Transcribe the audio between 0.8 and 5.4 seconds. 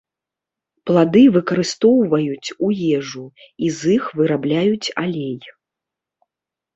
Плады выкарыстоўваюць у ежу, і з іх вырабляюць алей.